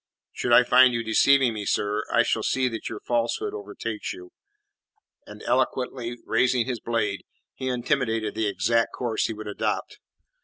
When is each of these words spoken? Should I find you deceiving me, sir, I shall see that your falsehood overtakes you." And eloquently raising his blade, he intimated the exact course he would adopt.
Should 0.31 0.51
I 0.51 0.63
find 0.63 0.95
you 0.95 1.03
deceiving 1.03 1.53
me, 1.53 1.63
sir, 1.63 2.03
I 2.11 2.23
shall 2.23 2.41
see 2.41 2.67
that 2.69 2.89
your 2.89 3.01
falsehood 3.01 3.53
overtakes 3.53 4.13
you." 4.13 4.31
And 5.27 5.43
eloquently 5.43 6.17
raising 6.25 6.65
his 6.65 6.79
blade, 6.79 7.21
he 7.53 7.67
intimated 7.69 8.33
the 8.33 8.47
exact 8.47 8.93
course 8.97 9.25
he 9.27 9.33
would 9.33 9.45
adopt. 9.45 9.99